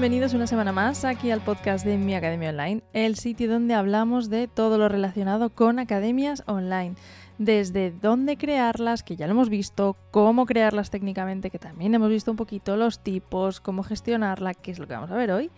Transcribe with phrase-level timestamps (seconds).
[0.00, 4.30] bienvenidos una semana más aquí al podcast de Mi Academia Online, el sitio donde hablamos
[4.30, 6.94] de todo lo relacionado con academias online.
[7.38, 12.30] Desde dónde crearlas, que ya lo hemos visto, cómo crearlas técnicamente, que también hemos visto
[12.30, 15.50] un poquito los tipos, cómo gestionarla, que es lo que vamos a ver hoy,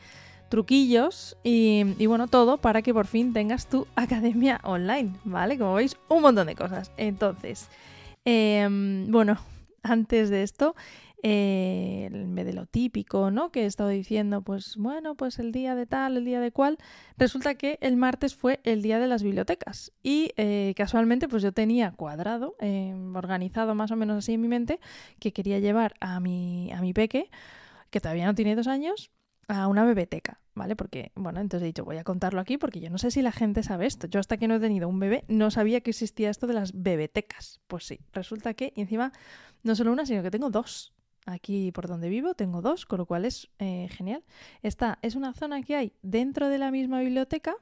[0.48, 5.58] truquillos y, bueno, todo para que por fin tengas tu academia online, ¿vale?
[5.58, 6.92] Como veis, un montón de cosas.
[6.96, 7.68] Entonces,
[8.24, 9.36] em, bueno,
[9.82, 10.74] antes de esto,
[11.22, 13.50] eh, en vez de lo típico, ¿no?
[13.50, 16.78] Que he estado diciendo, pues bueno, pues el día de tal, el día de cual.
[17.16, 21.52] Resulta que el martes fue el día de las bibliotecas y eh, casualmente pues yo
[21.52, 24.80] tenía cuadrado, eh, organizado más o menos así en mi mente,
[25.18, 27.30] que quería llevar a mi, a mi peque,
[27.90, 29.10] que todavía no tiene dos años,
[29.50, 30.76] a una biblioteca, ¿vale?
[30.76, 33.32] Porque, bueno, entonces he dicho, voy a contarlo aquí porque yo no sé si la
[33.32, 34.06] gente sabe esto.
[34.06, 36.72] Yo hasta que no he tenido un bebé no sabía que existía esto de las
[36.72, 37.60] bebetecas.
[37.66, 39.12] Pues sí, resulta que encima
[39.62, 40.94] no solo una, sino que tengo dos.
[41.30, 44.24] Aquí por donde vivo tengo dos, con lo cual es eh, genial.
[44.62, 47.54] Esta es una zona que hay dentro de la misma biblioteca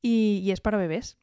[0.00, 1.18] y, es para bebés.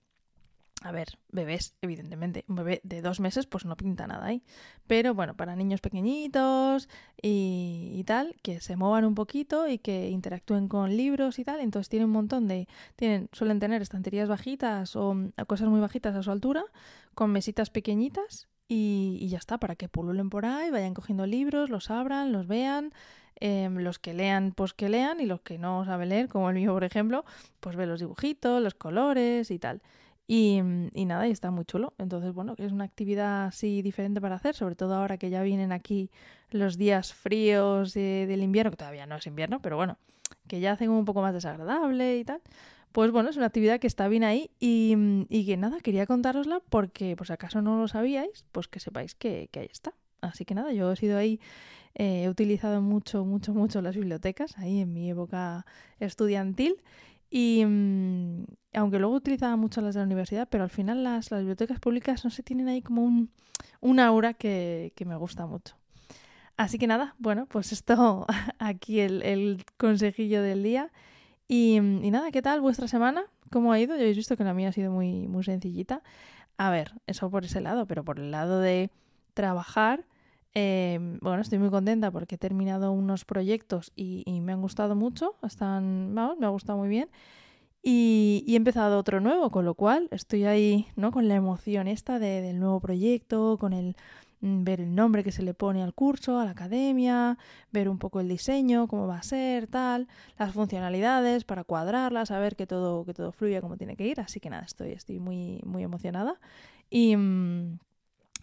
[0.81, 2.45] A ver, bebés, evidentemente.
[2.47, 4.43] Un bebé de dos meses, pues no pinta nada ahí.
[4.87, 6.87] Pero bueno, para niños pequeñitos
[7.21, 11.59] y, y, tal, que se muevan un poquito y que interactúen con libros y tal.
[11.59, 12.67] Entonces tienen un montón de.
[12.95, 15.15] Tienen, suelen tener estanterías bajitas o
[15.47, 16.63] cosas muy bajitas a su altura,
[17.13, 18.47] con mesitas pequeñitas.
[18.69, 22.47] Y, y ya está, para que pululen por ahí, vayan cogiendo libros, los abran, los
[22.47, 22.93] vean.
[23.41, 26.55] Eh, los que lean, pues que lean, y los que no saben leer, como el
[26.55, 27.23] mío, por ejemplo,
[27.61, 29.81] pues ve los dibujitos, los colores y tal.
[30.27, 30.61] Y,
[30.93, 31.93] y, nada, y está muy chulo.
[31.97, 35.71] Entonces, bueno, es una actividad así diferente para hacer, sobre todo ahora que ya vienen
[35.71, 36.11] aquí
[36.51, 39.97] los días fríos de, del invierno, que todavía no es invierno, pero bueno,
[40.47, 42.41] que ya hacen un poco más desagradable y tal.
[42.91, 44.95] Pues bueno, es una actividad que está bien ahí y,
[45.29, 49.13] y que nada, quería contárosla porque, por si acaso no lo sabíais, pues que sepáis
[49.13, 49.93] que, ahí está.
[50.21, 51.39] Así que nada, yo he sido ahí,
[51.93, 55.65] eh, he utilizado mucho, mucho, mucho las bibliotecas, ahí en mi época
[55.99, 56.81] estudiantil.
[57.29, 61.79] Y mmm, aunque luego utilizaba mucho las de la universidad, pero al final las, bibliotecas
[61.79, 63.03] públicas no se tienen ahí como
[63.81, 65.75] un, aura que, me gusta mucho.
[66.57, 68.25] Así que nada, bueno, pues esto
[68.57, 70.91] aquí el consejillo del día.
[71.51, 73.25] Y, y, nada, ¿qué tal vuestra semana?
[73.51, 73.95] ¿Cómo ha ido?
[73.95, 76.03] Ya habéis visto que la mía ha sido muy, muy sencillita.
[76.57, 78.91] A ver, eso por ese lado, pero por el lado de
[79.33, 80.05] trabajar,
[80.53, 85.37] eh, bueno, estoy muy contenta porque he terminado unos proyectos y, me han gustado mucho,
[85.41, 87.09] están, vamos, me ha gustado muy bien.
[87.81, 91.11] Y, y, he empezado otro nuevo, con lo cual estoy ahí, ¿no?
[91.11, 93.93] Con la emoción esta de, del nuevo proyecto, con el mm,
[94.41, 97.37] ver el nombre que se le pone al curso, a la academia,
[97.71, 100.07] ver un poco el diseño, cómo va a ser, tal,
[100.37, 104.19] las funcionalidades para cuadrarlas, a ver que todo, que todo fluya como tiene que ir.
[104.21, 106.39] Así que nada, estoy, estoy muy, muy emocionada.
[106.89, 107.79] Y, mm,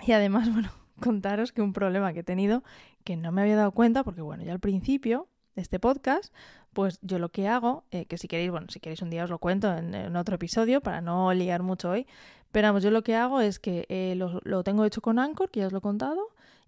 [0.06, 0.70] y además, bueno,
[1.00, 2.62] contaros que un problema que he tenido
[3.04, 6.34] que no me había dado cuenta, porque bueno, ya al principio de este podcast,
[6.76, 9.30] pues yo lo que hago, eh, que si queréis, bueno, si queréis un día os
[9.30, 12.06] lo cuento en, otro episodio para no liar mucho hoy,
[12.52, 15.50] pero vamos, yo lo que hago es que eh, lo, lo, tengo hecho con Anchor,
[15.50, 16.20] que ya os lo he contado,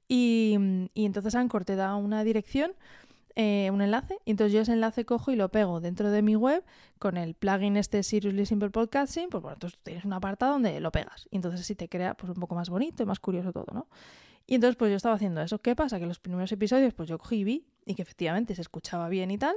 [0.08, 0.56] y,
[0.94, 2.72] y entonces Anchor te da una dirección,
[3.36, 6.36] eh, un enlace, y entonces yo ese enlace cojo y lo pego dentro de mi
[6.36, 6.64] web
[6.98, 10.90] con el plugin este Seriously Simple Podcasting, pues bueno, entonces tienes un apartado donde lo
[10.90, 13.66] pegas, y entonces así te crea pues un poco más bonito y más curioso todo,
[13.74, 13.88] ¿no?
[14.50, 15.60] Y entonces pues yo estaba haciendo eso.
[15.60, 16.00] ¿Qué pasa?
[16.00, 19.30] Que los primeros episodios pues yo cogí y vi y que efectivamente se escuchaba bien
[19.30, 19.54] y tal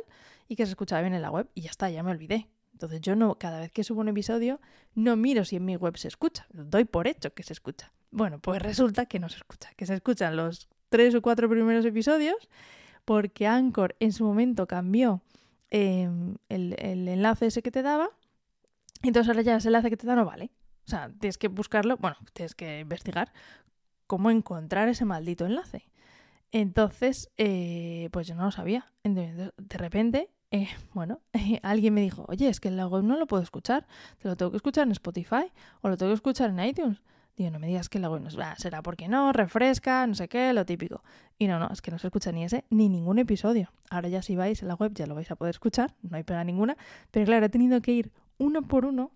[0.50, 2.50] y que se escuchaba bien en la web y ya está, ya me olvidé.
[2.74, 4.59] Entonces yo no, cada vez que subo un episodio
[4.94, 7.94] no miro si en mi web se escucha, doy por hecho que se escucha.
[8.12, 11.85] Bueno, pues resulta que no se escucha, que se escuchan los tres o cuatro primeros
[11.85, 12.50] episodios
[13.06, 15.22] porque Anchor en su momento cambió
[15.69, 16.09] eh,
[16.50, 18.09] el, el enlace ese que te daba
[19.03, 20.52] entonces ahora ya ese enlace que te da no vale.
[20.85, 23.31] O sea, tienes que buscarlo, bueno, tienes que investigar
[24.11, 25.85] cómo encontrar ese maldito enlace.
[26.51, 28.91] Entonces, eh, pues yo no lo sabía.
[29.05, 31.22] De repente, eh, bueno,
[31.63, 34.35] alguien me dijo, oye, es que en la web no lo puedo escuchar, te lo
[34.35, 37.02] tengo que escuchar en Spotify o lo tengo que escuchar en iTunes.
[37.37, 38.37] Digo, no me digas que la web no es...
[38.37, 41.05] Ah, será porque no, refresca, no sé qué, lo típico.
[41.37, 43.72] Y no, no, es que no se escucha ni ese ni ningún episodio.
[43.90, 46.23] Ahora ya si vais a la web ya lo vais a poder escuchar, no hay
[46.23, 46.75] pega ninguna.
[47.11, 49.11] Pero claro, he tenido que ir uno por uno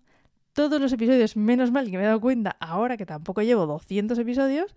[0.56, 4.18] todos los episodios, menos mal que me he dado cuenta ahora que tampoco llevo 200
[4.18, 4.74] episodios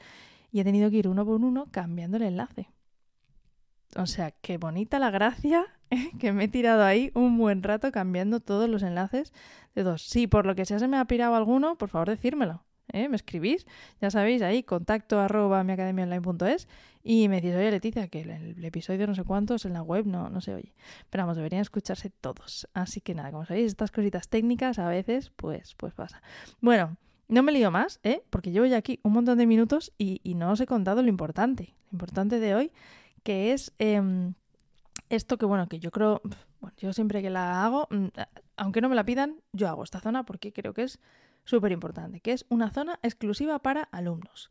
[0.52, 2.68] y he tenido que ir uno por uno cambiando el enlace.
[3.96, 5.66] O sea, qué bonita la gracia
[6.20, 9.32] que me he tirado ahí un buen rato cambiando todos los enlaces
[9.74, 10.02] de dos.
[10.02, 12.66] Si por lo que sea se me ha pirado alguno, por favor decírmelo.
[12.94, 13.10] ¿Eh?
[13.10, 13.66] Me escribís,
[14.02, 16.68] ya sabéis, ahí contacto arroba miacademiaonline.es
[17.04, 20.30] y me decís, oye Leticia, que el, episodio no sé cuántos en la web no,
[20.30, 20.74] no se oye.
[21.10, 22.68] Pero vamos, deberían escucharse todos.
[22.74, 26.22] Así que nada, como sabéis, estas cositas técnicas a veces, pues, pues pasa.
[26.62, 26.98] Bueno,
[27.28, 28.24] no me lío más, ¿eh?
[28.30, 31.10] porque llevo ya aquí un montón de minutos y, y, no os he contado lo
[31.10, 31.76] importante.
[31.92, 32.72] Lo importante de hoy,
[33.24, 33.74] que es...
[33.80, 34.34] Eh,
[35.10, 36.22] Esto que bueno, que yo creo,
[36.62, 38.08] bueno, yo siempre que la hago, mm,
[38.58, 41.00] aunque no me la pidan, yo hago esta zona porque creo que es
[41.44, 44.50] súper importante, que es una zona exclusiva para alumnos.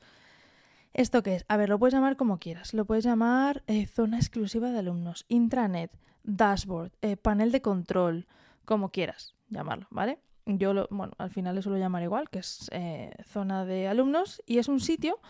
[0.95, 1.45] ¿Esto qué es?
[1.49, 2.75] A ver, lo puedes llamar como quieras.
[2.75, 5.93] Lo puedes llamar eh, zona exclusiva de alumnos, intranet,
[6.25, 8.27] dashboard, eh, panel de control,
[8.65, 10.19] como quieras llamarlo, ¿vale?
[10.47, 14.43] Yo, lo, bueno, al final le suelo llamar igual, que es eh, zona de alumnos
[14.47, 15.21] y es un sitio,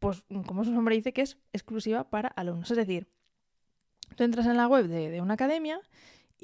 [0.00, 2.70] pues como su nombre dice, que es exclusiva para alumnos.
[2.70, 3.06] Es decir,
[4.16, 5.80] tú entras en la web de, una academia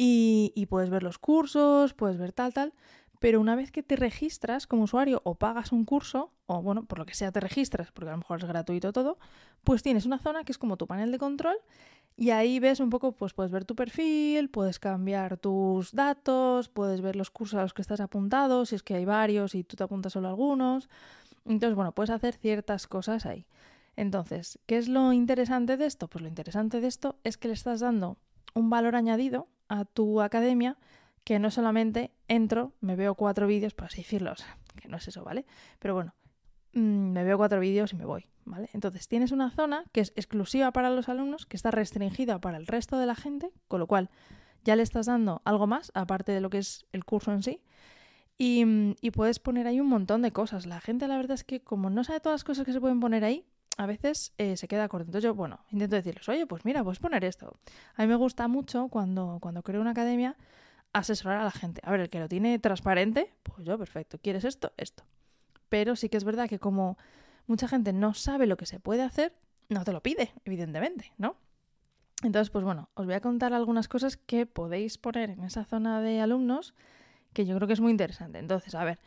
[0.00, 2.74] y puedes ver los cursos, puedes ver tal, tal,
[3.18, 6.98] pero una vez que te registras como usuario o pagas un curso, o bueno, por
[6.98, 9.18] lo que sea te registras, porque a lo mejor es gratuito todo,
[9.64, 11.56] pues tienes una zona que es como tu panel de control
[12.16, 17.00] y ahí ves un poco, pues puedes ver tu perfil, puedes cambiar tus datos, puedes
[17.00, 19.76] ver los cursos a los que estás apuntado, si es que hay varios y tú
[19.76, 20.88] te apuntas solo a algunos.
[21.44, 23.46] Entonces, bueno, puedes hacer ciertas cosas ahí.
[23.94, 26.08] Entonces, ¿qué es lo interesante de esto?
[26.08, 28.16] Pues lo interesante de esto es que le estás dando
[28.54, 30.76] un valor añadido a tu academia
[31.28, 34.32] que no solamente entro, me veo cuatro vídeos, por así decirlo,
[34.80, 35.44] que no es eso, ¿vale?
[35.78, 36.14] Pero bueno,
[36.72, 38.70] mm, me veo cuatro vídeos y me voy, ¿vale?
[38.72, 42.66] Entonces tienes una zona que es exclusiva para los alumnos, que está restringida para el
[42.66, 44.08] resto de la gente, con lo cual
[44.64, 47.60] ya le estás dando algo más, aparte de lo que es el curso en sí.
[48.38, 50.64] Y, mm, puedes poner ahí un montón de cosas.
[50.64, 53.00] La gente, la verdad es que como no sabe todas las cosas que se pueden
[53.00, 53.44] poner ahí,
[53.76, 55.08] a veces eh, se queda corto.
[55.08, 57.60] Entonces yo, bueno, intento decirles, oye, pues mira, puedes poner esto.
[57.96, 60.38] A mí me gusta mucho cuando, cuando creo una academia
[60.92, 61.80] asesorar a la gente.
[61.84, 64.18] A ver, el que lo tiene transparente, pues yo, perfecto.
[64.18, 64.72] ¿Quieres esto?
[64.76, 65.04] Esto.
[65.68, 66.98] Pero sí que es verdad que como
[67.46, 69.34] mucha gente no sabe lo que se puede hacer,
[69.68, 71.36] no te lo pide, evidentemente, ¿no?
[72.22, 76.00] Entonces, pues bueno, os voy a contar algunas cosas que podéis poner en esa zona
[76.00, 76.74] de alumnos
[77.32, 78.38] que yo creo que es muy interesante.
[78.38, 78.98] Entonces, a ver,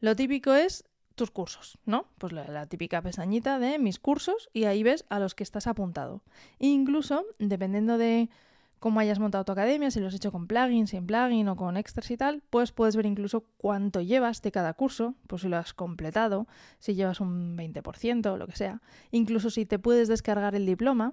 [0.00, 0.84] lo típico es
[1.16, 2.06] tus cursos, ¿no?
[2.18, 6.22] Pues la, típica pestañita de mis cursos y ahí ves a los que estás apuntado.
[6.58, 8.30] incluso, dependiendo de
[8.80, 11.76] cómo hayas montado tu academia, si lo has hecho con plugins, sin plugin o con
[11.76, 15.58] extras y tal, pues puedes ver incluso cuánto llevas de cada curso, pues si lo
[15.58, 16.48] has completado,
[16.78, 18.80] si llevas un 20% o lo que sea.
[19.10, 21.12] Incluso si te puedes descargar el diploma,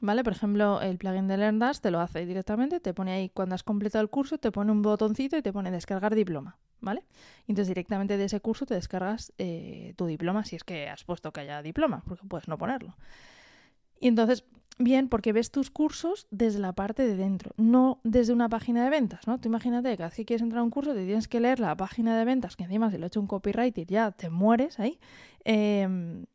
[0.00, 0.22] ¿vale?
[0.22, 3.64] Por ejemplo, el plugin de LearnDash te lo hace directamente, te pone ahí cuando has
[3.64, 7.02] completado el curso, te pone un botoncito y te pone descargar diploma, ¿vale?
[7.48, 11.32] Entonces directamente de ese curso te descargas eh, tu diploma si es que has puesto
[11.32, 12.96] que haya diploma, porque puedes no ponerlo.
[14.00, 14.44] Y entonces
[14.80, 18.90] Bien, porque ves tus cursos desde la parte de dentro, no desde una página de
[18.90, 19.40] ventas, ¿no?
[19.40, 21.58] Tú imagínate que cada vez que quieres entrar a un curso te tienes que leer
[21.58, 24.78] la página de ventas, que encima si lo he hecho un copyright ya te mueres
[24.78, 25.00] ahí,
[25.44, 26.26] em,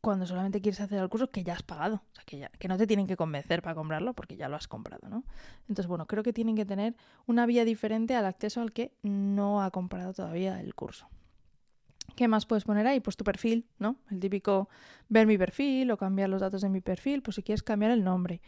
[0.00, 2.68] cuando solamente quieres hacer el curso que ya has pagado, o sea, que, ya, que
[2.68, 5.24] no te tienen que convencer para comprarlo porque ya lo has comprado, ¿no?
[5.62, 6.94] Entonces, bueno, creo que tienen que tener
[7.26, 11.08] una vía diferente al acceso al que no ha comprado todavía el curso.
[12.16, 13.00] ¿Qué más puedes poner ahí?
[13.00, 13.96] Pues tu perfil, ¿no?
[14.10, 14.68] El típico
[15.08, 18.02] ver mi perfil o cambiar los datos de mi perfil, pues si quieres cambiar el
[18.02, 18.40] nombre.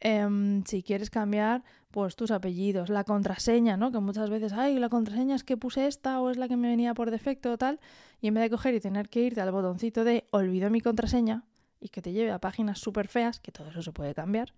[0.00, 3.92] Em, si quieres cambiar, pues tus apellidos, la contraseña, ¿no?
[3.92, 6.68] Que muchas veces, ay, la contraseña es que puse esta o es la que me
[6.68, 7.80] venía por defecto o tal,
[8.20, 11.44] y en vez de coger y tener que irte al botoncito de olvido mi contraseña
[11.80, 14.52] y que te lleve a páginas súper feas, que todo eso se puede cambiar,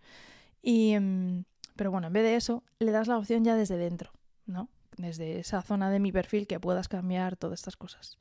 [0.62, 1.44] y, em,
[1.76, 4.10] pero bueno, en vez de eso, le das la opción ya desde dentro,
[4.46, 4.68] ¿no?
[4.96, 8.18] Desde esa zona de mi perfil que puedas cambiar todas estas cosas.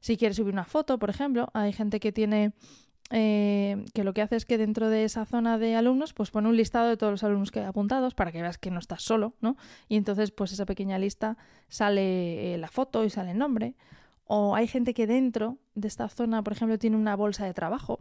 [0.00, 2.52] Si quieres subir una foto, por ejemplo, hay gente que tiene
[3.10, 6.48] eh, que lo que hace es que dentro de esa zona de alumnos, pues pone
[6.48, 9.34] un listado de todos los alumnos que apuntados para que veas que no estás solo,
[9.40, 9.56] ¿no?
[9.88, 11.36] Y entonces, pues esa pequeña lista
[11.68, 13.74] sale eh, la foto y sale el nombre.
[14.24, 18.00] O hay gente que dentro de esta zona, por ejemplo, tiene una bolsa de trabajo.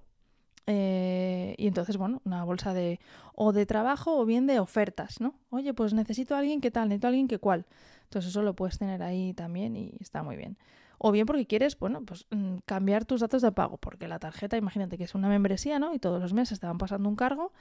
[0.68, 3.00] Eh, y entonces, bueno, una bolsa de
[3.36, 5.36] o de trabajo o bien de ofertas, ¿no?
[5.52, 7.66] Oye, pues necesito a alguien que tal, necesito a alguien que cual.
[8.06, 10.58] Entonces eso lo puedes tener ahí también y está muy bien
[10.98, 14.58] o bien porque quieres, bueno, pues mm, cambiar tus datos de pago, porque la tarjeta,
[14.58, 15.94] imagínate que es una membresía, ¿no?
[15.94, 17.52] Y todos los meses te van pasando un cargo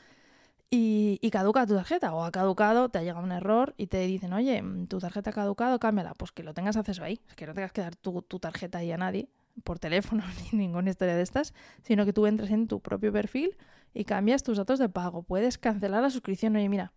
[0.70, 4.32] y, caduca tu tarjeta, o ha caducado, te ha llegado un error y te dicen,
[4.32, 7.54] oye, mm, tu tarjeta ha caducado, cámbiala, pues que lo tengas acceso ahí, que no
[7.54, 9.28] tengas que dar tu, tu tarjeta ahí a nadie
[9.62, 13.56] por teléfono ni ninguna historia de estas, sino que tú entres en tu propio perfil
[13.92, 15.22] y cambias tus datos de pago.
[15.22, 16.92] Puedes cancelar la suscripción, oye, mira,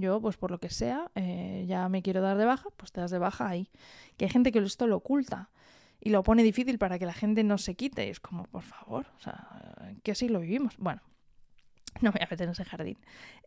[0.00, 3.00] yo, pues por lo que sea, eh, ya me quiero dar de baja, pues te
[3.00, 3.68] das de baja ahí.
[4.16, 5.50] Que hay gente que esto lo oculta
[6.00, 8.08] y lo pone difícil para que la gente no se quite.
[8.08, 10.76] Es como, por favor, o sea, ¿qué lo vivimos?
[10.78, 11.02] Bueno,
[12.00, 12.98] no me voy a meter en ese jardín.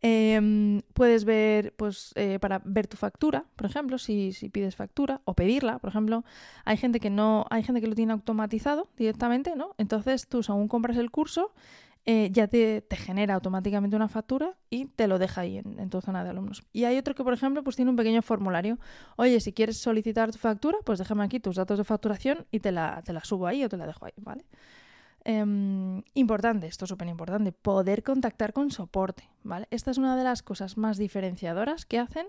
[0.01, 5.21] Em, puedes ver, pues, eh, para ver tu factura, por ejemplo, si, si, pides factura
[5.25, 6.23] o pedirla, por ejemplo,
[6.65, 9.73] hay gente que no, hay gente que lo tiene automatizado directamente, ¿no?
[9.77, 11.53] Entonces tú, según compras el curso,
[12.05, 16.23] eh, ya te, genera automáticamente una factura y te lo deja ahí en, tu zona
[16.23, 16.63] de alumnos.
[16.73, 18.77] Y hay otro que, por ejemplo, pues tiene un pequeño formulario.
[19.15, 22.71] Oye, si quieres solicitar tu factura, pues déjame aquí tus datos de facturación y te
[22.71, 24.43] la, te la subo ahí o te la dejo ahí, ¿vale?
[25.25, 29.67] Em, importante, esto es súper importante, poder contactar con soporte, ¿vale?
[29.71, 32.27] Esta es una de las cosas más diferenciadoras que hacen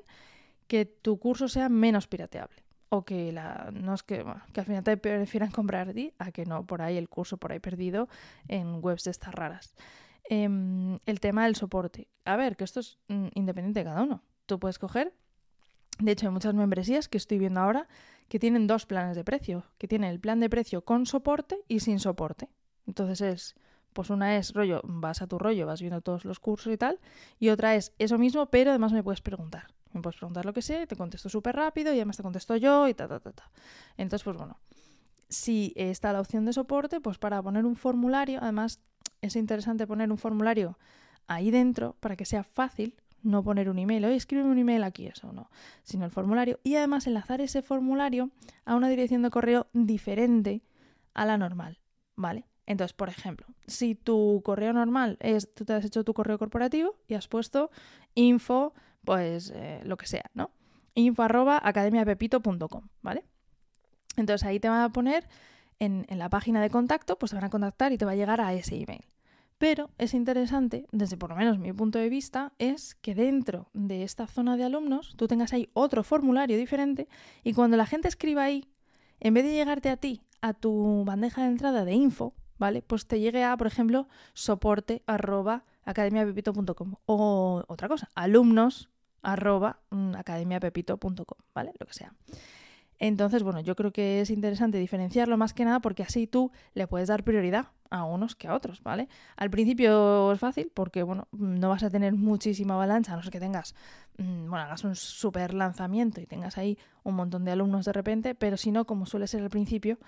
[0.68, 2.63] que tu curso sea menos pirateable.
[2.94, 6.64] O que, la, no es que, al final te prefieran comprar ti a que no,
[6.64, 8.08] por ahí el curso por ahí perdido
[8.46, 9.74] en webs de estas raras.
[10.30, 12.06] Em, el tema del soporte.
[12.24, 14.22] A ver, que esto es mm, independiente de cada uno.
[14.46, 15.12] Tú puedes coger
[15.98, 17.86] de hecho, hay muchas membresías que estoy viendo ahora
[18.28, 21.80] que tienen dos planes de precio, que tienen el plan de precio con soporte y
[21.80, 22.48] sin soporte.
[22.86, 23.54] Entonces es,
[23.92, 26.98] pues una es rollo, vas a tu rollo, vas viendo todos los cursos y tal,
[27.38, 29.68] y otra es eso mismo, pero además me puedes preguntar.
[29.94, 32.86] Me puedes preguntar lo que sé, te contesto súper rápido y además te contesto yo
[32.88, 33.50] y ta, ta, ta, ta.
[33.96, 34.58] Entonces, pues bueno,
[35.28, 38.80] si está la opción de soporte, pues para poner un formulario, además
[39.22, 40.78] es interesante poner un formulario
[41.26, 45.06] ahí dentro para que sea fácil no poner un email, oye, escríbeme un email aquí,
[45.06, 45.50] eso no,
[45.82, 48.30] sino el formulario y además enlazar ese formulario
[48.66, 50.62] a una dirección de correo diferente
[51.14, 51.78] a la normal,
[52.16, 52.44] ¿vale?
[52.66, 56.96] Entonces, por ejemplo, si tu correo normal es, tú te has hecho tu correo corporativo
[57.08, 57.70] y has puesto
[58.14, 60.50] info, pues eh, lo que sea, ¿no?
[60.94, 61.60] Info arroba
[63.02, 63.24] ¿vale?
[64.16, 65.28] Entonces ahí te van a poner
[65.78, 68.16] en, en, la página de contacto, pues te van a contactar y te va a
[68.16, 69.04] llegar a ese email.
[69.58, 74.02] Pero es interesante, desde por lo menos mi punto de vista, es que dentro de
[74.02, 77.08] esta zona de alumnos tú tengas ahí otro formulario diferente
[77.42, 78.68] y cuando la gente escriba ahí,
[79.20, 82.82] en vez de llegarte a ti, a tu bandeja de entrada de info, ¿vale?
[82.82, 85.64] Pues te llegue a, por ejemplo, soporte arroba
[87.06, 88.90] o otra cosa, alumnos
[89.24, 91.72] arroba mm, academiapepito.com, ¿vale?
[91.78, 92.12] Lo que sea.
[92.98, 96.86] Entonces, bueno, yo creo que es interesante diferenciarlo más que nada porque así tú le
[96.86, 99.08] puedes dar prioridad a unos que a otros, ¿vale?
[99.36, 103.32] Al principio es fácil porque, bueno, no vas a tener muchísima avalancha, a no ser
[103.32, 103.74] que tengas,
[104.18, 108.34] mm, bueno, hagas un super lanzamiento y tengas ahí un montón de alumnos de repente,
[108.34, 109.98] pero si no, como suele ser al principio,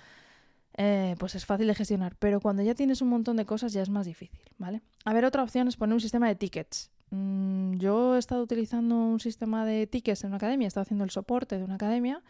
[0.76, 2.16] eh, pues es fácil de gestionar.
[2.18, 4.82] Pero cuando ya tienes un montón de cosas ya es más difícil, ¿vale?
[5.04, 6.90] A ver, otra opción es poner un sistema de tickets.
[7.10, 11.04] Mm, yo he estado utilizando un sistema de tickets en una academia, he estado haciendo
[11.04, 12.22] el soporte de una academia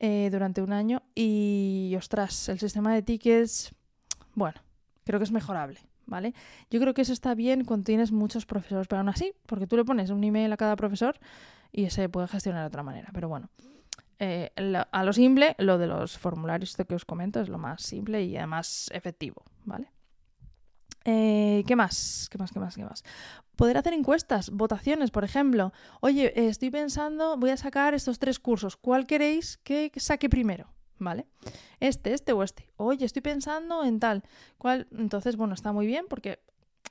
[0.00, 3.74] eh, durante un año y, ostras, el sistema de tickets,
[4.34, 4.60] bueno,
[5.04, 5.80] creo que es mejorable.
[6.06, 6.34] ¿Vale?
[6.68, 9.78] Yo creo que eso está bien cuando tienes muchos profesores, pero aún así, porque tú
[9.78, 11.18] le pones un email a cada profesor
[11.72, 13.08] y se puede gestionar de otra manera.
[13.14, 13.48] Pero bueno,
[14.18, 14.52] eh,
[14.90, 18.36] a lo simple, lo de los formularios que os comento es lo más simple y
[18.36, 19.88] además efectivo, ¿vale?
[21.04, 22.28] Eh, ¿Qué más?
[22.30, 22.52] ¿Qué más?
[22.52, 22.74] ¿Qué más?
[22.74, 23.04] ¿Qué más?
[23.56, 25.72] Poder hacer encuestas, votaciones, por ejemplo.
[26.00, 28.76] Oye, estoy pensando, voy a sacar estos tres cursos.
[28.76, 30.68] ¿Cuál queréis que saque primero?
[30.98, 31.26] ¿Vale?
[31.80, 32.70] Este, este o este.
[32.76, 34.22] Oye, estoy pensando en tal.
[34.58, 34.86] ¿Cuál?
[34.96, 36.40] Entonces, bueno, está muy bien porque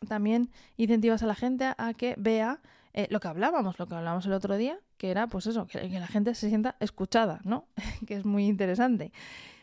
[0.07, 2.61] también incentivas a la gente a que vea
[2.93, 5.87] eh, lo que hablábamos, lo que hablábamos el otro día, que era pues eso, que,
[5.89, 7.67] la gente se sienta escuchada, ¿no?
[8.07, 9.11] que es muy interesante.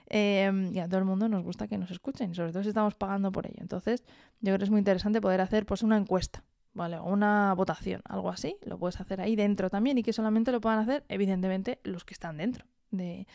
[0.06, 2.96] Em, y a todo el mundo nos gusta que nos escuchen, sobre todo si estamos
[2.96, 3.58] pagando por ello.
[3.60, 4.02] Entonces,
[4.40, 6.98] yo creo que es muy interesante poder hacer pues una encuesta, ¿vale?
[6.98, 8.56] O una votación, algo así.
[8.62, 12.14] Lo puedes hacer ahí dentro también y que solamente lo puedan hacer, evidentemente, los que
[12.14, 13.26] están dentro de,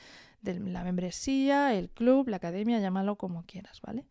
[0.42, 4.06] de la membresía, el club, la academia, llámalo como quieras, ¿vale?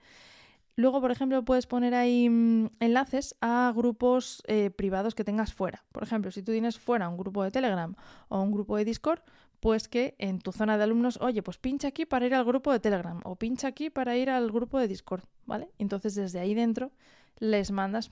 [0.77, 5.85] Luego, por ejemplo, puedes poner ahí mm, enlaces a grupos eh, privados que tengas fuera.
[5.93, 7.95] Por ejemplo, si tú tienes fuera un grupo de Telegram
[8.29, 9.21] o un grupo de Discord,
[9.61, 12.73] pues que en tu zona de alumnos, oye, pues pincha aquí para ir al grupo
[12.73, 15.71] de Telegram o pincha aquí para ir al grupo de Discord, ¿vale?
[15.79, 16.91] Entonces desde ahí dentro
[17.39, 18.11] les mandas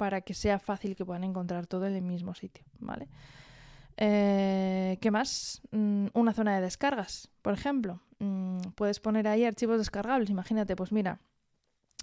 [0.00, 3.06] para que sea fácil que puedan encontrar todo en el mismo sitio, ¿vale?
[3.98, 5.60] Eh, ¿Qué más?
[5.72, 8.00] Mm, una zona de descargas, por ejemplo.
[8.18, 10.30] Mm, puedes poner ahí archivos descargables.
[10.30, 11.20] Imagínate, pues mira,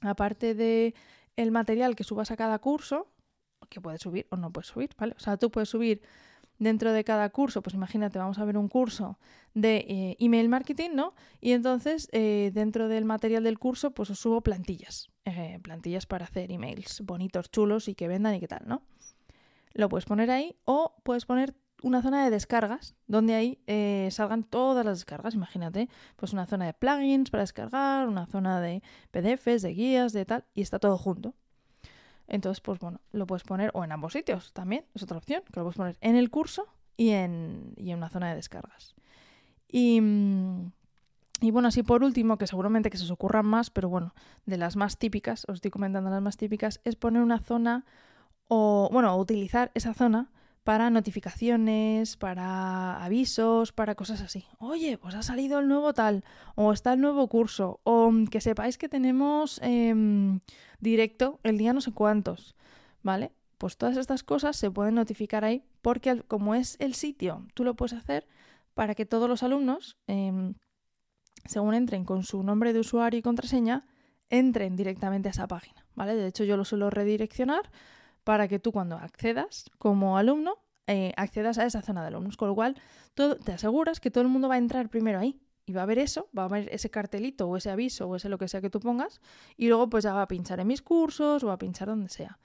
[0.03, 0.93] aparte de
[1.37, 3.07] el material que subas a cada curso,
[3.67, 5.15] que puedes subir o no puedes subir, ¿vale?
[5.17, 6.03] O sea, tú puedes subir
[6.59, 9.19] dentro de cada curso, pues imagínate, vamos a ver un curso
[9.53, 11.13] de eh, email marketing, ¿no?
[11.41, 15.09] Y entonces eh, dentro del material del curso, pues os subo plantillas,
[15.61, 18.81] plantillas para hacer emails bonitos, chulos y que vendan y qué tal, ¿no?
[19.73, 24.43] Lo puedes poner ahí o puedes poner una zona de descargas, donde ahí eh, salgan
[24.43, 25.35] todas las descargas.
[25.35, 30.25] Imagínate, pues una zona de plugins para descargar, una zona de PDFs, de guías, de
[30.25, 31.35] tal, y está todo junto.
[32.27, 35.59] Entonces, pues bueno, lo puedes poner, o en ambos sitios también, es otra opción, que
[35.59, 36.67] lo puedes poner en el curso
[36.97, 38.95] y en, y en una zona de descargas.
[39.67, 40.71] Y, mm,
[41.41, 44.13] y bueno, así por último, que seguramente que se os ocurran más, pero bueno,
[44.45, 47.85] de las más típicas, os estoy comentando las más típicas, es poner una zona
[48.47, 50.29] o, bueno, utilizar esa zona
[50.67, 54.43] para notificaciones, para avisos, para cosas así.
[54.59, 58.77] Oye, pues ha salido el nuevo tal, o está el nuevo curso, o que sepáis
[58.77, 60.41] que tenemos em,
[60.81, 62.57] directo el día no sé cuántos,
[63.01, 63.31] ¿vale?
[63.57, 67.77] Pues todas estas cosas se pueden notificar ahí porque como es el sitio, tú lo
[67.77, 68.27] puedes hacer
[68.73, 70.55] para que todos los alumnos, em,
[71.45, 73.85] según entren con su nombre de usuario y contraseña,
[74.29, 76.13] entren directamente a esa página, ¿vale?
[76.13, 77.71] De hecho, yo lo suelo redireccionar
[78.27, 82.49] para que tú cuando accedas como alumno, eh, accedas a esa zona de alumnos, con
[82.49, 82.75] lo cual
[83.15, 85.97] te aseguras que todo el mundo va a entrar primero ahí y va a ver
[85.97, 88.69] eso, va a ver ese cartelito o ese aviso o ese lo que sea que
[88.69, 89.21] tú pongas
[89.55, 92.09] y luego pues ya va a pinchar en mis cursos o va a pinchar donde
[92.09, 92.37] sea.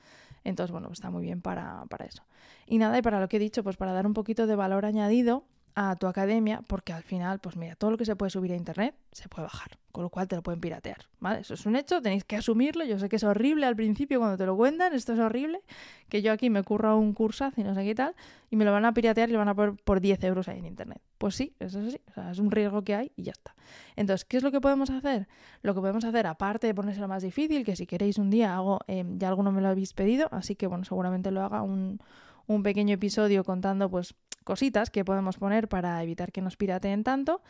[0.45, 2.23] Entonces, bueno, está muy bien para, para eso.
[2.65, 4.85] Y nada, y para lo que he dicho, pues para dar un poquito de valor
[4.85, 8.53] añadido a tu academia, porque al final, pues mira, todo lo que se puede subir
[8.53, 11.41] a internet se puede bajar, con lo cual te lo pueden piratear, ¿vale?
[11.41, 12.85] Eso es un hecho, tenéis que asumirlo.
[12.85, 15.63] Yo sé que es horrible al principio cuando te lo cuentan, esto es horrible,
[16.09, 18.15] que yo aquí me curro un cursazo y no sé qué tal,
[18.51, 20.59] y me lo van a piratear y lo van a poner por 10 euros ahí
[20.59, 21.01] en internet.
[21.19, 23.55] Pues sí, eso es así, o sea, es un riesgo que hay y ya está.
[23.97, 25.29] Entonces, ¿qué es lo que podemos hacer?
[25.63, 28.55] Lo que podemos hacer, aparte de ponerse lo más difícil, que si queréis un día
[28.55, 32.01] hago, eh, ya alguno me lo habéis pedido, así que bueno, seguramente lo haga un
[32.47, 37.43] un pequeño episodio contando pues cositas que podemos poner para evitar que nos pirateen tanto,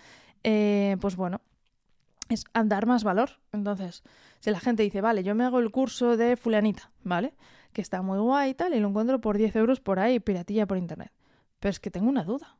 [0.44, 1.40] eh, pues bueno,
[2.28, 3.30] es dar más valor.
[3.52, 4.02] Entonces,
[4.40, 7.34] si la gente dice, vale, yo me hago el curso de fulanita, ¿vale?
[7.72, 10.66] Que está muy guay y tal, y lo encuentro por 10 euros por ahí, piratilla
[10.66, 11.12] por internet.
[11.60, 12.56] Pero es que tengo una duda,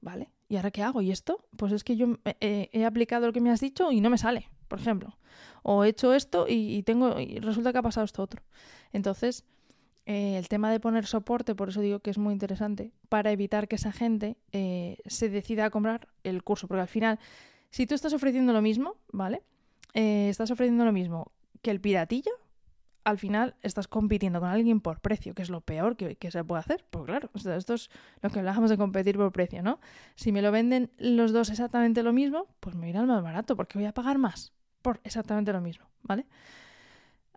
[0.00, 0.30] ¿vale?
[0.48, 1.00] ¿Y ahora qué hago?
[1.00, 1.44] ¿Y esto?
[1.56, 4.48] Pues es que yo he aplicado lo que me has dicho y no me sale,
[4.68, 5.16] por ejemplo.
[5.62, 7.18] O he hecho esto y, y tengo.
[7.18, 8.42] y resulta que ha pasado esto otro.
[8.92, 9.44] Entonces,
[10.06, 13.68] eh, el tema de poner soporte, por eso digo que es muy interesante, para evitar
[13.68, 16.68] que esa gente eh, se decida a comprar el curso.
[16.68, 17.18] Porque al final,
[17.70, 19.42] si tú estás ofreciendo lo mismo, ¿vale?
[19.94, 21.32] Eh, estás ofreciendo lo mismo
[21.62, 22.32] que el piratillo,
[23.04, 26.60] al final estás compitiendo con alguien por precio, que es lo peor que, se puede
[26.60, 26.84] hacer.
[26.90, 27.90] Pues claro, esto es
[28.22, 29.78] lo que hablábamos de competir por precio, ¿no?
[30.16, 33.56] Si me lo venden los dos exactamente lo mismo, pues me irá al más barato,
[33.56, 36.26] porque voy a pagar más por exactamente lo mismo, ¿vale?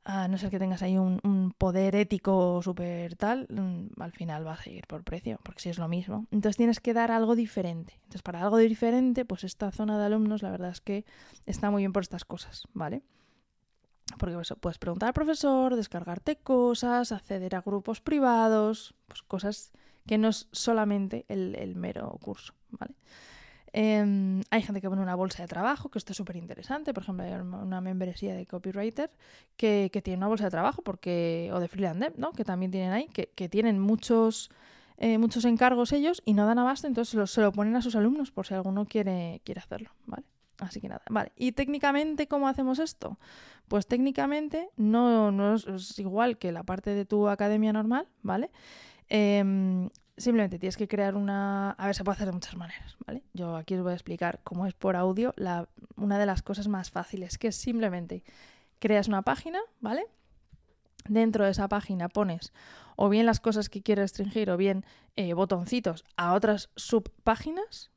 [0.10, 4.66] A no ser que tengas ahí un, poder ético súper tal, mm, al final vas
[4.66, 6.26] a ir por precio, porque si es lo mismo.
[6.32, 7.96] Entonces tienes que dar algo diferente.
[7.96, 11.04] Entonces para algo diferente, pues esta zona de alumnos la verdad es que
[11.46, 13.04] está muy bien por estas cosas, ¿vale?
[14.18, 19.74] Porque eso, puedes preguntar al profesor, descargarte cosas, acceder a grupos privados, pues cosas
[20.06, 22.96] que no es solamente el, el mero curso, ¿vale?
[23.80, 26.96] Em, hay gente que pone una bolsa de trabajo, que esto es súper interesante.
[26.96, 29.12] Por ejemplo, hay una membresía de copywriter
[29.56, 32.32] que, tiene una bolsa de trabajo porque o de freelance, ¿no?
[32.32, 34.50] Que también tienen ahí, que, tienen muchos,
[34.98, 38.32] eh, muchos encargos ellos y no dan abasto, entonces se lo, ponen a sus alumnos
[38.32, 40.26] por si alguno quiere, quiere hacerlo, ¿vale?
[40.58, 41.32] Así que nada, vale.
[41.36, 43.20] ¿Y técnicamente cómo hacemos esto?
[43.68, 48.50] Pues técnicamente no, no es, igual que la parte de tu academia normal, ¿vale?
[49.08, 49.88] Em,
[50.18, 51.72] simplemente tienes que crear una...
[51.72, 53.24] A ver, se puede hacer de muchas maneras, ¿vale?
[53.34, 55.70] Yo aquí os voy a explicar cómo es por audio la...
[55.96, 58.24] una de las cosas más fáciles, que es simplemente
[58.80, 60.06] creas una página, ¿vale?
[61.08, 62.52] Dentro de esa página pones
[62.98, 67.92] o bien las cosas que quieres restringir o bien eh, botoncitos a otras subpáginas,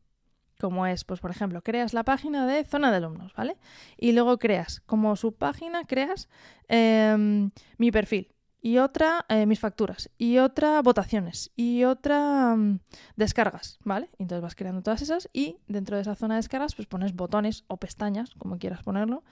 [0.60, 3.56] como es, pues por ejemplo, creas la página de zona de alumnos, ¿vale?
[3.96, 6.28] Y luego creas como subpágina, creas
[6.68, 8.28] em, mi perfil,
[8.62, 12.80] y otra eh, mis facturas, y otra votaciones, y otra mm,
[13.16, 14.10] descargas, ¿vale?
[14.18, 17.64] Entonces vas creando todas esas y dentro de esa zona de descargas pues pones botones
[17.68, 19.24] o pestañas, como quieras ponerlo,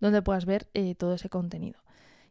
[0.00, 1.80] donde puedas ver eh, todo ese contenido.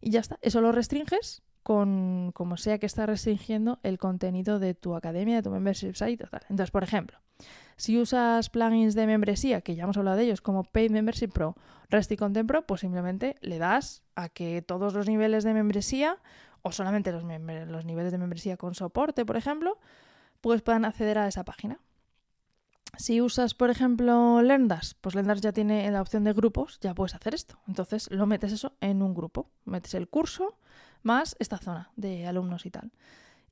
[0.01, 4.73] Y ya está, eso lo restringes con como sea que está restringiendo el contenido de
[4.73, 6.41] tu academia, de tu membership site, tal.
[6.49, 7.17] Entonces, por ejemplo,
[7.77, 11.55] si usas plugins de membresía, que ya hemos hablado de ellos, como Paid Membership Pro,
[11.89, 16.17] Rest Content Pro, pues simplemente le das a que todos los niveles de membresía,
[16.61, 19.77] o solamente los, los niveles de membresía con soporte, por ejemplo,
[20.41, 21.79] pues puedan acceder a esa página.
[22.97, 27.15] Si usas, por ejemplo, Lendas, pues Lendas ya tiene la opción de grupos, ya puedes
[27.15, 27.59] hacer esto.
[27.67, 29.49] Entonces lo metes eso en un grupo.
[29.65, 30.57] Metes el curso
[31.03, 32.91] más esta zona de alumnos y tal.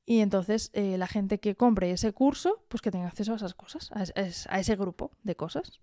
[0.06, 3.52] Y entonces eh, la gente que compre ese curso, pues que tenga acceso a esas
[3.52, 5.80] cosas, a, ese grupo de cosas.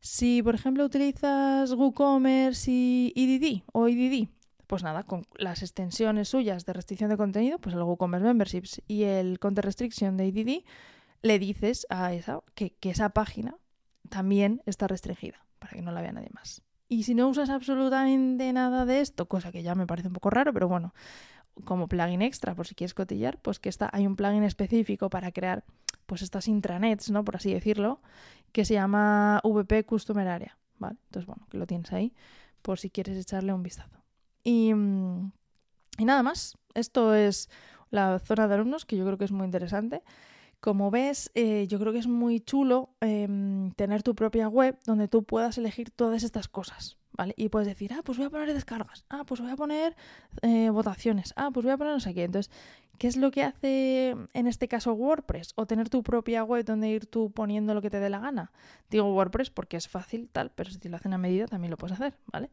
[0.00, 4.28] Si, por ejemplo, utilizas WooCommerce y EDD o EDD,
[4.66, 9.04] pues nada, con las extensiones suyas de restricción de contenido, pues el WooCommerce Memberships y
[9.04, 10.64] el Content Restriction de EDD,
[11.22, 13.56] le dices a esa que esa página
[14.08, 16.60] también está restringida, para que no la vea nadie más.
[16.94, 20.30] Y si no usas absolutamente nada de esto, cosa que ya me parece un poco
[20.30, 20.94] raro, pero bueno,
[21.64, 25.32] como plugin extra, por si quieres cotillar, pues que está, hay un plugin específico para
[25.32, 25.64] crear
[26.06, 27.24] pues estas intranets, ¿no?
[27.24, 28.00] Por así decirlo,
[28.52, 30.96] que se llama VP Customer Area, ¿vale?
[31.06, 32.14] Entonces, bueno, que lo tienes ahí
[32.62, 33.98] por si quieres echarle un vistazo.
[34.44, 35.32] Y, mm,
[35.98, 37.50] y nada más, esto es
[37.90, 40.04] la zona de alumnos, que yo creo que es muy interesante.
[40.64, 45.08] Como ves, eh, yo creo que es muy chulo em, tener tu propia web donde
[45.08, 47.34] tú puedas elegir todas estas cosas, ¿vale?
[47.36, 49.94] Y puedes decir, ah, pues voy a poner descargas, ah, pues voy a poner
[50.40, 52.24] eh, votaciones, ah, pues voy a poner no sé qué.
[52.24, 52.50] Entonces,
[52.96, 55.52] ¿qué es lo que hace en este caso WordPress?
[55.56, 58.50] O tener tu propia web donde ir tú poniendo lo que te dé la gana.
[58.88, 61.76] Digo WordPress porque es fácil, tal, pero si te lo hacen a medida también lo
[61.76, 62.48] puedes hacer, ¿vale?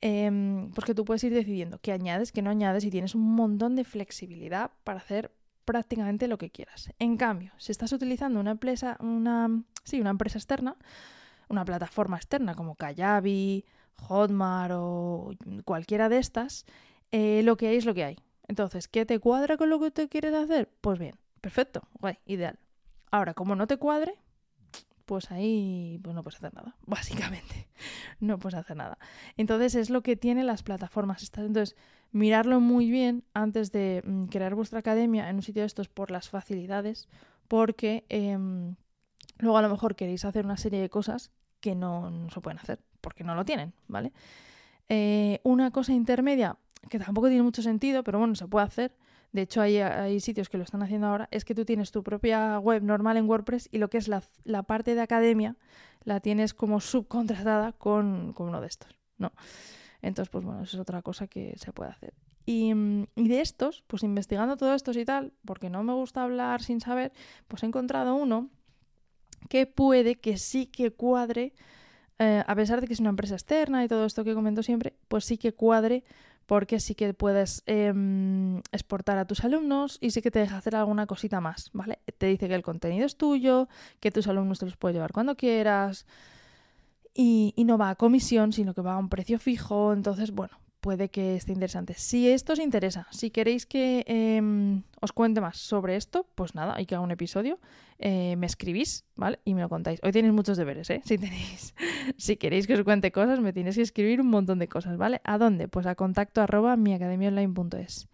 [0.00, 3.74] Em, porque tú puedes ir decidiendo qué añades, qué no añades y tienes un montón
[3.74, 5.32] de flexibilidad para hacer
[5.68, 6.90] prácticamente lo que quieras.
[6.98, 9.50] En cambio, si estás utilizando una empresa, una,
[9.84, 10.76] sí, una empresa externa,
[11.50, 15.34] una plataforma externa como Kayabi, Hotmart o
[15.66, 16.64] cualquiera de estas,
[17.12, 18.16] eh, lo que hay es lo que hay.
[18.46, 20.70] Entonces, ¿qué te cuadra con lo que tú quieres hacer?
[20.80, 22.58] Pues bien, perfecto, guay, ideal.
[23.10, 24.14] Ahora, como no te cuadre,
[25.08, 27.66] pues ahí pues no puedes hacer nada, básicamente.
[28.20, 28.98] No puedes hacer nada.
[29.36, 31.46] Entonces es lo que tienen las plataformas estas.
[31.46, 31.76] Entonces,
[32.12, 36.10] mirarlo muy bien antes de mm, crear vuestra academia en un sitio de estos por
[36.10, 37.08] las facilidades,
[37.48, 38.76] porque em,
[39.38, 42.78] luego a lo mejor queréis hacer una serie de cosas que no, se pueden hacer,
[43.00, 44.12] porque no lo tienen, ¿vale?
[44.90, 46.58] Eh, una cosa intermedia
[46.90, 48.94] que tampoco tiene mucho sentido, pero bueno, se puede hacer.
[49.32, 51.28] De hecho, hay, hay, sitios que lo están haciendo ahora.
[51.30, 54.22] Es que tú tienes tu propia web normal en WordPress y lo que es la,
[54.44, 55.56] la parte de academia
[56.04, 59.32] la tienes como subcontratada con, con, uno de estos, ¿no?
[60.00, 62.14] Entonces, pues bueno, eso es otra cosa que se puede hacer.
[62.46, 62.72] Y,
[63.16, 66.80] y, de estos, pues investigando todo esto y tal, porque no me gusta hablar sin
[66.80, 67.12] saber,
[67.46, 68.48] pues he encontrado uno
[69.48, 71.52] que puede que sí que cuadre,
[72.18, 74.94] eh, a pesar de que es una empresa externa y todo esto que comento siempre,
[75.08, 76.04] pues sí que cuadre
[76.48, 80.76] porque sí que puedes em, exportar a tus alumnos y sí que te deja hacer
[80.76, 81.98] alguna cosita más, ¿vale?
[82.16, 83.68] Te dice que el contenido es tuyo,
[84.00, 86.06] que tus alumnos te los puedes llevar cuando quieras
[87.12, 90.58] y, y no va a comisión, sino que va a un precio fijo, entonces, bueno,
[90.88, 91.92] puede que esté interesante.
[91.98, 96.74] Si esto os interesa, si queréis que em, os cuente más sobre esto, pues nada,
[96.74, 97.58] hay que haga un episodio,
[97.98, 99.38] eh, me escribís, ¿vale?
[99.44, 100.00] Y me lo contáis.
[100.02, 101.02] Hoy tenéis muchos deberes, ¿eh?
[101.04, 101.74] Si tenéis,
[102.16, 105.20] si queréis que os cuente cosas, me tenéis que escribir un montón de cosas, ¿vale?
[105.24, 105.68] ¿A dónde?
[105.68, 108.08] Pues a contacto arroba miacademiaonline.es.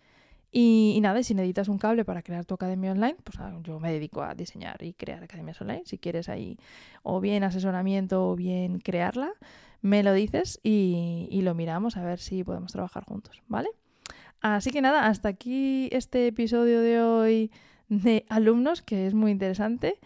[0.51, 4.23] Y, nada, si necesitas un cable para crear tu academia online, pues yo me dedico
[4.23, 5.83] a diseñar y crear academias online.
[5.85, 6.59] Si quieres ahí
[7.05, 9.33] o bien asesoramiento o bien crearla,
[9.85, 13.69] me lo dices y, lo miramos a ver si podemos trabajar juntos, ¿vale?
[14.41, 17.53] Así que nada, hasta aquí este episodio de hoy
[17.91, 20.01] de alumnos, que es muy interesante.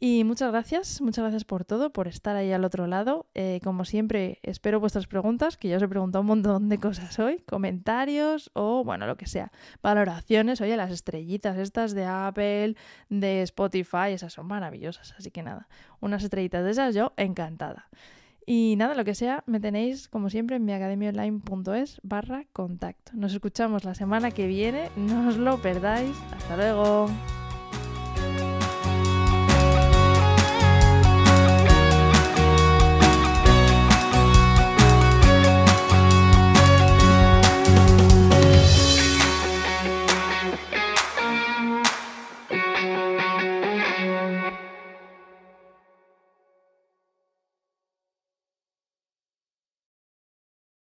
[0.00, 3.26] Y muchas gracias, muchas gracias por todo, por estar ahí al otro lado.
[3.34, 7.16] Eh, como siempre, espero vuestras preguntas, que ya os he preguntado un montón de cosas
[7.20, 10.60] hoy, comentarios o, bueno, lo que sea, valoraciones.
[10.60, 12.74] Oye, las estrellitas estas de Apple,
[13.10, 15.14] de Spotify, esas son maravillosas.
[15.16, 15.68] Así que nada,
[16.00, 17.88] unas estrellitas de esas yo encantada.
[18.46, 23.12] Y nada, lo que sea, me tenéis como siempre en miacademiaonline.es barra contacto.
[23.14, 26.16] Nos escuchamos la semana que viene, no os lo perdáis.
[26.32, 27.08] Hasta luego.